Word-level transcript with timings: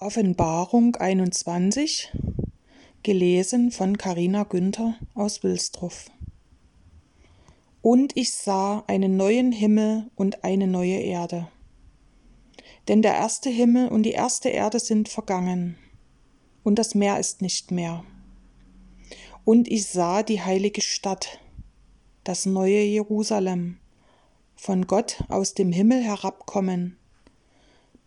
Offenbarung 0.00 0.94
21, 0.94 2.12
gelesen 3.02 3.72
von 3.72 3.98
Carina 3.98 4.44
Günther 4.44 4.94
aus 5.16 5.42
Wilsdruff. 5.42 6.12
Und 7.82 8.16
ich 8.16 8.32
sah 8.32 8.84
einen 8.86 9.16
neuen 9.16 9.50
Himmel 9.50 10.08
und 10.14 10.44
eine 10.44 10.68
neue 10.68 11.00
Erde. 11.00 11.48
Denn 12.86 13.02
der 13.02 13.14
erste 13.14 13.50
Himmel 13.50 13.88
und 13.88 14.04
die 14.04 14.12
erste 14.12 14.50
Erde 14.50 14.78
sind 14.78 15.08
vergangen, 15.08 15.76
und 16.62 16.78
das 16.78 16.94
Meer 16.94 17.18
ist 17.18 17.42
nicht 17.42 17.72
mehr. 17.72 18.04
Und 19.44 19.66
ich 19.66 19.86
sah 19.86 20.22
die 20.22 20.40
heilige 20.40 20.80
Stadt, 20.80 21.40
das 22.22 22.46
neue 22.46 22.84
Jerusalem, 22.84 23.78
von 24.54 24.86
Gott 24.86 25.24
aus 25.28 25.54
dem 25.54 25.72
Himmel 25.72 26.04
herabkommen 26.04 26.97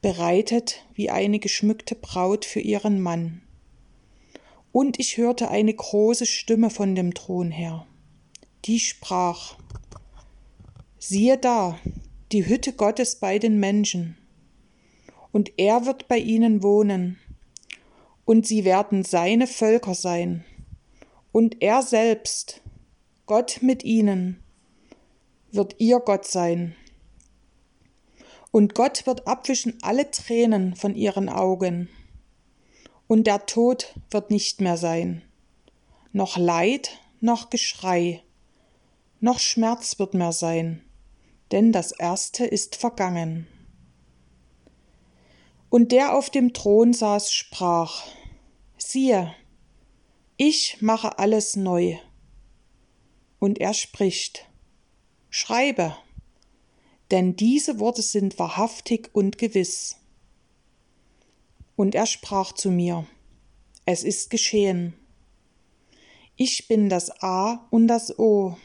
bereitet 0.01 0.83
wie 0.93 1.09
eine 1.09 1.39
geschmückte 1.39 1.95
Braut 1.95 2.45
für 2.45 2.59
ihren 2.59 3.01
Mann. 3.01 3.41
Und 4.71 4.99
ich 4.99 5.17
hörte 5.17 5.49
eine 5.49 5.73
große 5.73 6.25
Stimme 6.25 6.69
von 6.69 6.95
dem 6.95 7.13
Thron 7.13 7.51
her, 7.51 7.85
die 8.65 8.79
sprach, 8.79 9.57
siehe 10.97 11.37
da, 11.37 11.77
die 12.31 12.47
Hütte 12.47 12.73
Gottes 12.73 13.17
bei 13.17 13.37
den 13.37 13.59
Menschen, 13.59 14.17
und 15.31 15.51
er 15.57 15.85
wird 15.85 16.07
bei 16.07 16.17
ihnen 16.17 16.63
wohnen, 16.63 17.19
und 18.25 18.47
sie 18.47 18.63
werden 18.63 19.03
seine 19.03 19.45
Völker 19.45 19.93
sein, 19.93 20.45
und 21.31 21.61
er 21.61 21.81
selbst, 21.81 22.61
Gott 23.25 23.59
mit 23.61 23.83
ihnen, 23.83 24.41
wird 25.51 25.75
ihr 25.79 25.99
Gott 25.99 26.25
sein 26.25 26.75
und 28.51 28.75
Gott 28.75 29.05
wird 29.07 29.27
abwischen 29.27 29.77
alle 29.81 30.11
Tränen 30.11 30.75
von 30.75 30.95
ihren 30.95 31.29
Augen. 31.29 31.89
Und 33.07 33.25
der 33.25 33.45
Tod 33.45 33.93
wird 34.09 34.29
nicht 34.29 34.61
mehr 34.61 34.77
sein. 34.77 35.21
Noch 36.11 36.37
Leid, 36.37 36.99
noch 37.21 37.49
Geschrei, 37.49 38.21
noch 39.21 39.39
Schmerz 39.39 39.99
wird 39.99 40.13
mehr 40.13 40.31
sein, 40.31 40.83
denn 41.51 41.71
das 41.71 41.91
Erste 41.91 42.45
ist 42.45 42.75
vergangen. 42.75 43.47
Und 45.69 45.91
der 45.93 46.15
auf 46.15 46.29
dem 46.29 46.53
Thron 46.53 46.91
saß, 46.91 47.31
sprach, 47.31 48.03
siehe, 48.77 49.33
ich 50.35 50.81
mache 50.81 51.19
alles 51.19 51.55
neu. 51.55 51.97
Und 53.39 53.59
er 53.59 53.73
spricht, 53.73 54.49
schreibe, 55.29 55.95
denn 57.11 57.35
diese 57.35 57.79
Worte 57.79 58.01
sind 58.01 58.39
wahrhaftig 58.39 59.09
und 59.13 59.37
gewiss. 59.37 59.97
Und 61.75 61.93
er 61.93 62.05
sprach 62.05 62.53
zu 62.53 62.71
mir, 62.71 63.05
es 63.85 64.03
ist 64.03 64.29
geschehen. 64.29 64.93
Ich 66.37 66.67
bin 66.67 66.89
das 66.89 67.21
A 67.21 67.67
und 67.69 67.87
das 67.87 68.17
O, 68.17 68.55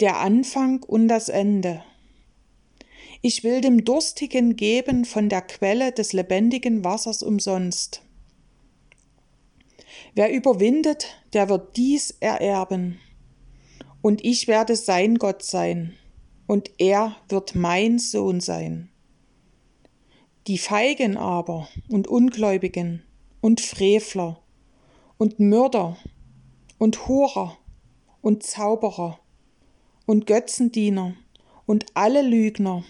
der 0.00 0.18
Anfang 0.18 0.82
und 0.84 1.08
das 1.08 1.28
Ende. 1.28 1.82
Ich 3.22 3.42
will 3.42 3.60
dem 3.60 3.84
Durstigen 3.84 4.54
geben 4.54 5.04
von 5.04 5.28
der 5.28 5.42
Quelle 5.42 5.90
des 5.90 6.12
lebendigen 6.12 6.84
Wassers 6.84 7.22
umsonst. 7.22 8.02
Wer 10.14 10.32
überwindet, 10.32 11.22
der 11.32 11.48
wird 11.48 11.76
dies 11.76 12.12
ererben, 12.20 13.00
und 14.00 14.24
ich 14.24 14.46
werde 14.46 14.76
sein 14.76 15.16
Gott 15.18 15.42
sein 15.42 15.96
und 16.46 16.70
er 16.78 17.16
wird 17.28 17.54
mein 17.54 17.98
Sohn 17.98 18.40
sein. 18.40 18.90
Die 20.46 20.58
Feigen 20.58 21.16
aber 21.16 21.68
und 21.88 22.06
Ungläubigen 22.06 23.02
und 23.40 23.60
Frevler 23.60 24.40
und 25.18 25.40
Mörder 25.40 25.96
und 26.78 27.08
Hurer 27.08 27.58
und 28.20 28.42
Zauberer 28.42 29.18
und 30.06 30.26
Götzendiener 30.26 31.14
und 31.66 31.86
alle 31.94 32.22
Lügner, 32.22 32.84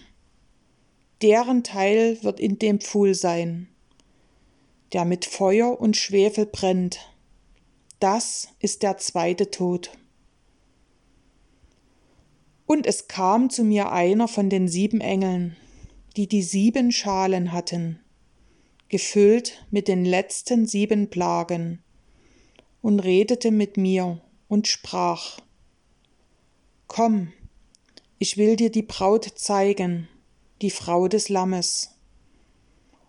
deren 1.21 1.63
Teil 1.63 2.21
wird 2.21 2.39
in 2.39 2.59
dem 2.59 2.79
Pfuhl 2.79 3.15
sein, 3.15 3.69
der 4.93 5.05
mit 5.05 5.25
Feuer 5.25 5.79
und 5.79 5.97
Schwefel 5.97 6.45
brennt. 6.45 6.99
Das 7.99 8.49
ist 8.59 8.83
der 8.83 8.97
zweite 8.97 9.49
Tod. 9.49 9.91
Und 12.67 12.85
es 12.85 13.07
kam 13.07 13.49
zu 13.49 13.63
mir 13.63 13.93
einer 13.93 14.27
von 14.27 14.49
den 14.49 14.67
sieben 14.67 14.99
Engeln, 14.99 15.55
die 16.17 16.27
die 16.27 16.43
sieben 16.43 16.91
Schalen 16.91 17.53
hatten, 17.53 18.01
gefüllt 18.89 19.65
mit 19.71 19.87
den 19.87 20.03
letzten 20.03 20.65
sieben 20.65 21.09
Plagen, 21.09 21.81
und 22.81 22.99
redete 22.99 23.51
mit 23.51 23.77
mir 23.77 24.21
und 24.49 24.67
sprach, 24.67 25.39
Komm, 26.87 27.31
ich 28.19 28.35
will 28.35 28.57
dir 28.57 28.69
die 28.69 28.83
Braut 28.83 29.25
zeigen, 29.35 30.09
die 30.61 30.69
Frau 30.69 31.07
des 31.07 31.29
Lammes. 31.29 31.95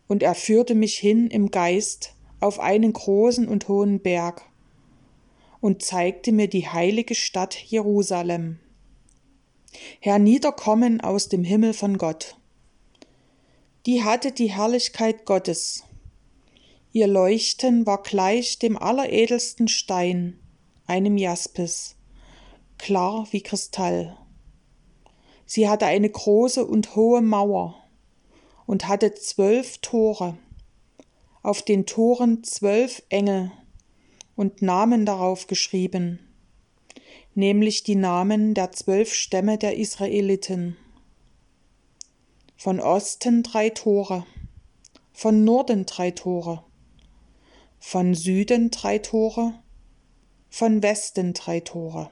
Und 0.06 0.22
er 0.22 0.36
führte 0.36 0.76
mich 0.76 0.98
hin 0.98 1.28
im 1.28 1.50
Geist 1.50 2.14
auf 2.38 2.60
einen 2.60 2.92
großen 2.92 3.48
und 3.48 3.66
hohen 3.66 4.00
Berg 4.00 4.42
und 5.60 5.82
zeigte 5.82 6.30
mir 6.30 6.48
die 6.48 6.68
heilige 6.68 7.16
Stadt 7.16 7.56
Jerusalem 7.56 8.60
herniederkommen 10.00 11.00
aus 11.00 11.28
dem 11.28 11.44
Himmel 11.44 11.72
von 11.72 11.98
Gott. 11.98 12.36
Die 13.86 14.04
hatte 14.04 14.32
die 14.32 14.50
Herrlichkeit 14.50 15.24
Gottes. 15.24 15.84
Ihr 16.92 17.06
Leuchten 17.06 17.86
war 17.86 18.02
gleich 18.02 18.58
dem 18.58 18.76
alleredelsten 18.76 19.68
Stein, 19.68 20.38
einem 20.86 21.16
Jaspis, 21.16 21.96
klar 22.78 23.26
wie 23.30 23.42
Kristall. 23.42 24.16
Sie 25.46 25.68
hatte 25.68 25.86
eine 25.86 26.10
große 26.10 26.64
und 26.64 26.96
hohe 26.96 27.22
Mauer 27.22 27.82
und 28.66 28.88
hatte 28.88 29.14
zwölf 29.14 29.78
Tore, 29.78 30.36
auf 31.42 31.62
den 31.62 31.86
Toren 31.86 32.44
zwölf 32.44 33.02
Engel 33.08 33.50
und 34.36 34.60
Namen 34.60 35.06
darauf 35.06 35.46
geschrieben 35.46 36.27
nämlich 37.38 37.84
die 37.84 37.94
Namen 37.94 38.52
der 38.52 38.72
zwölf 38.72 39.14
Stämme 39.14 39.58
der 39.58 39.76
Israeliten. 39.76 40.76
Von 42.56 42.80
Osten 42.80 43.44
drei 43.44 43.70
Tore, 43.70 44.26
von 45.12 45.44
Norden 45.44 45.86
drei 45.86 46.10
Tore, 46.10 46.64
von 47.78 48.14
Süden 48.14 48.72
drei 48.72 48.98
Tore, 48.98 49.54
von 50.50 50.82
Westen 50.82 51.32
drei 51.32 51.60
Tore. 51.60 52.10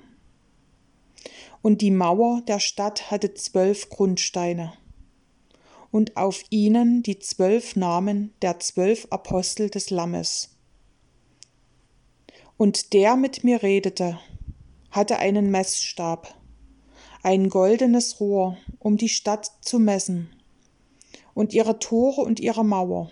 Und 1.61 1.83
die 1.83 1.91
Mauer 1.91 2.43
der 2.47 2.61
Stadt 2.61 3.11
hatte 3.11 3.35
zwölf 3.35 3.91
Grundsteine, 3.91 4.75
und 5.91 6.17
auf 6.17 6.45
ihnen 6.51 7.03
die 7.03 7.19
zwölf 7.19 7.75
Namen 7.75 8.33
der 8.43 8.61
zwölf 8.61 9.09
Apostel 9.11 9.71
des 9.71 9.91
Lammes. 9.91 10.57
Und 12.57 12.93
der 12.93 13.17
mit 13.17 13.43
mir 13.43 13.65
redete, 13.65 14.21
hatte 14.91 15.19
einen 15.19 15.51
Messstab, 15.51 16.35
ein 17.23 17.49
goldenes 17.49 18.21
Rohr, 18.21 18.57
um 18.79 18.97
die 18.97 19.09
Stadt 19.09 19.51
zu 19.61 19.79
messen, 19.79 20.31
und 21.35 21.53
ihre 21.53 21.79
Tore 21.79 22.21
und 22.23 22.41
ihre 22.41 22.65
Mauer. 22.65 23.11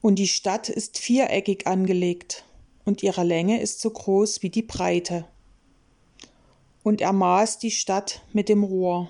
Und 0.00 0.18
die 0.18 0.28
Stadt 0.28 0.68
ist 0.68 0.98
viereckig 0.98 1.66
angelegt, 1.66 2.44
und 2.84 3.02
ihre 3.02 3.24
Länge 3.24 3.60
ist 3.60 3.80
so 3.80 3.90
groß 3.90 4.42
wie 4.42 4.50
die 4.50 4.62
Breite. 4.62 5.26
Und 6.82 7.00
er 7.00 7.12
maß 7.12 7.58
die 7.58 7.70
Stadt 7.70 8.22
mit 8.32 8.48
dem 8.48 8.62
Rohr, 8.62 9.08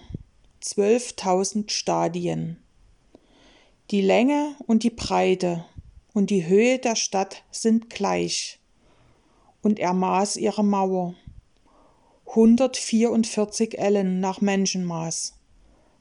zwölftausend 0.60 1.72
Stadien. 1.72 2.62
Die 3.90 4.00
Länge 4.00 4.54
und 4.66 4.82
die 4.82 4.90
Breite 4.90 5.64
und 6.12 6.30
die 6.30 6.46
Höhe 6.46 6.78
der 6.78 6.94
Stadt 6.94 7.42
sind 7.50 7.90
gleich 7.90 8.60
und 9.64 9.78
er 9.78 9.94
maß 9.94 10.36
ihre 10.36 10.62
Mauer. 10.62 11.14
144 12.26 13.78
Ellen 13.78 14.20
nach 14.20 14.40
Menschenmaß, 14.40 15.34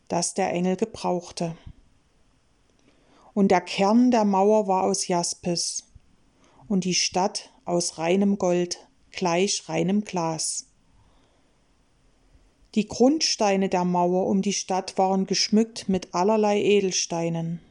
das 0.07 0.33
der 0.33 0.51
Engel 0.51 0.75
gebrauchte. 0.75 1.55
Und 3.33 3.49
der 3.51 3.61
Kern 3.61 4.11
der 4.11 4.25
Mauer 4.25 4.67
war 4.67 4.83
aus 4.83 5.07
Jaspis 5.07 5.85
und 6.67 6.83
die 6.83 6.93
Stadt 6.93 7.51
aus 7.65 7.97
reinem 7.97 8.37
Gold, 8.37 8.87
gleich 9.11 9.67
reinem 9.69 10.03
Glas. 10.03 10.67
Die 12.75 12.87
Grundsteine 12.87 13.69
der 13.69 13.85
Mauer 13.85 14.27
um 14.27 14.41
die 14.41 14.53
Stadt 14.53 14.97
waren 14.97 15.25
geschmückt 15.25 15.87
mit 15.87 16.13
allerlei 16.13 16.61
Edelsteinen. 16.61 17.61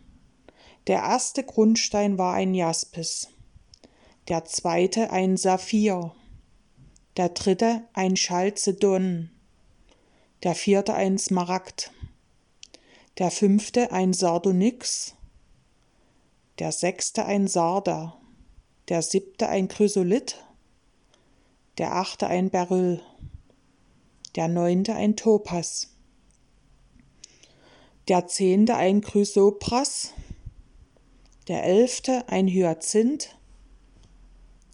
Der 0.87 1.01
erste 1.01 1.45
Grundstein 1.45 2.19
war 2.19 2.35
ein 2.35 2.55
Jaspis, 2.55 3.29
der 4.29 4.45
zweite 4.45 5.11
ein 5.11 5.37
Saphir, 5.37 6.15
der 7.17 7.31
dritte 7.31 7.83
ein 7.93 8.15
Chalcedon, 8.15 9.31
der 10.45 10.55
vierte 10.55 10.95
ein 10.95 11.19
Smaragd, 11.19 11.91
der 13.19 13.31
fünfte 13.31 13.91
ein 13.91 14.13
Sardonyx, 14.13 15.17
der 16.59 16.71
sechste 16.71 17.25
ein 17.27 17.49
Sarda, 17.49 18.17
der 18.89 19.03
siebte 19.03 19.49
ein 19.49 19.69
Chrysolith, 19.69 20.37
der 21.79 21.97
achte 21.97 22.29
ein 22.29 22.51
Beryl, 22.51 23.03
der 24.37 24.49
neunte 24.49 24.95
ein 24.95 25.17
Topas, 25.17 25.89
der 28.09 28.29
zehnte 28.29 28.77
ein 28.77 29.01
Chrysopras, 29.01 30.13
der 31.49 31.65
elfte 31.65 32.29
ein 32.29 32.47
Hyazinth, 32.47 33.37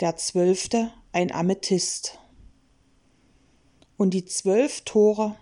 der 0.00 0.16
zwölfte 0.16 0.92
ein 1.12 1.32
Amethyst. 1.32 2.18
Und 3.96 4.14
die 4.14 4.24
zwölf 4.24 4.82
Tore 4.82 5.36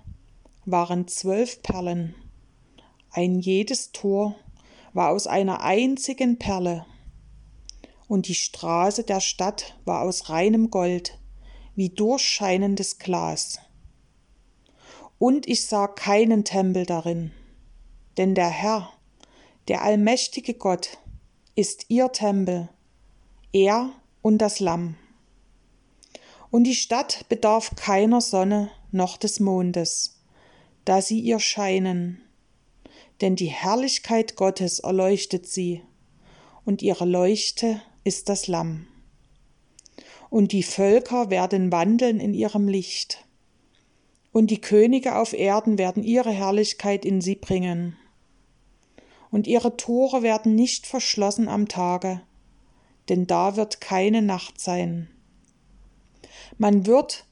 waren 0.65 1.09
zwölf 1.09 1.63
Perlen, 1.63 2.15
ein 3.11 3.39
jedes 3.39 3.93
Tor 3.93 4.35
war 4.95 5.11
aus 5.11 5.27
einer 5.27 5.61
einzigen 5.61 6.39
Perle, 6.39 6.87
und 8.09 8.29
die 8.29 8.35
Straße 8.35 9.03
der 9.05 9.21
Stadt 9.21 9.77
war 9.85 10.03
aus 10.03 10.31
reinem 10.31 10.71
Gold, 10.71 11.19
wie 11.75 11.91
durchscheinendes 11.91 12.99
Glas. 12.99 13.59
Und 15.19 15.49
ich 15.49 15.67
sah 15.67 15.89
keinen 15.89 16.45
Tempel 16.45 16.87
darin, 16.87 17.33
denn 18.17 18.35
der 18.35 18.49
Herr, 18.49 18.91
der 19.69 19.83
allmächtige 19.83 20.55
Gott, 20.55 20.99
ist 21.55 21.87
ihr 21.89 22.13
Tempel, 22.13 22.69
er 23.53 23.91
und 24.27 24.39
das 24.39 24.59
Lamm. 24.59 24.97
Und 26.51 26.65
die 26.65 26.75
Stadt 26.75 27.27
bedarf 27.29 27.77
keiner 27.77 28.21
Sonne 28.21 28.73
noch 28.91 29.19
des 29.19 29.39
Mondes, 29.39 30.19
da 30.85 31.01
sie 31.01 31.21
ihr 31.21 31.39
scheinen, 31.39 32.21
denn 33.21 33.37
die 33.37 33.47
Herrlichkeit 33.47 34.35
Gottes 34.35 34.81
erleuchtet 34.81 35.47
sie, 35.47 35.81
und 36.65 36.83
ihre 36.83 37.05
Leuchte 37.05 37.81
ist 38.03 38.29
das 38.29 38.49
Lamm. 38.49 38.89
Und 40.29 40.51
die 40.51 40.65
Völker 40.65 41.31
werden 41.31 41.71
wandeln 41.71 42.19
in 42.19 42.35
ihrem 42.35 42.67
Licht, 42.67 43.25
und 44.33 44.51
die 44.51 44.61
Könige 44.61 45.19
auf 45.19 45.35
Erden 45.35 45.79
werden 45.79 46.03
ihre 46.03 46.33
Herrlichkeit 46.33 47.05
in 47.05 47.21
sie 47.21 47.37
bringen. 47.37 47.97
Und 49.31 49.47
ihre 49.47 49.77
Tore 49.77 50.25
werden 50.25 50.57
nicht 50.57 50.85
verschlossen 50.85 51.47
am 51.47 51.69
Tage, 51.69 52.23
denn 53.09 53.27
da 53.27 53.57
wird 53.57 53.81
keine 53.81 54.23
Nacht 54.23 54.61
sein. 54.61 55.09
Man 56.59 56.87
wird 56.87 57.27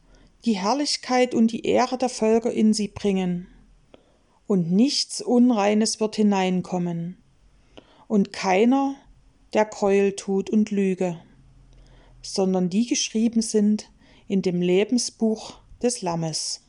die 0.44 0.56
Herrlichkeit 0.56 1.34
und 1.34 1.52
die 1.52 1.66
Ehre 1.66 1.96
der 1.98 2.08
Völker 2.08 2.52
in 2.52 2.74
sie 2.74 2.88
bringen, 2.88 3.46
und 4.46 4.70
nichts 4.70 5.22
Unreines 5.22 6.00
wird 6.00 6.16
hineinkommen, 6.16 7.16
und 8.08 8.32
keiner, 8.32 8.96
der 9.54 9.64
Gräuel 9.64 10.16
tut 10.16 10.50
und 10.50 10.70
Lüge, 10.70 11.18
sondern 12.22 12.68
die 12.68 12.86
geschrieben 12.86 13.40
sind 13.40 13.90
in 14.28 14.42
dem 14.42 14.60
Lebensbuch 14.60 15.54
des 15.82 16.02
Lammes. 16.02 16.63